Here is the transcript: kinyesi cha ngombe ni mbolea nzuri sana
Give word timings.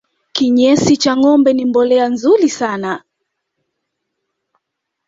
kinyesi 0.35 0.97
cha 0.97 1.13
ngombe 1.17 1.53
ni 1.53 1.65
mbolea 1.65 2.05
nzuri 2.09 2.49
sana 2.49 3.03